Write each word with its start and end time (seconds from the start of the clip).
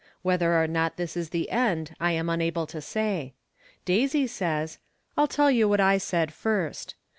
Whether 0.23 0.59
or 0.59 0.65
not 0.65 0.97
this 0.97 1.15
is 1.15 1.29
the 1.29 1.51
end 1.51 1.95
I 1.99 2.11
am 2.13 2.27
unable 2.27 2.65
to 2.65 2.81
say. 2.81 3.35
Daisy 3.85 4.25
says— 4.25 4.79
I'll 5.15 5.27
tell 5.27 5.51
you 5.51 5.69
what 5.69 6.01
/ 6.01 6.01
said 6.01 6.33
first. 6.33 6.95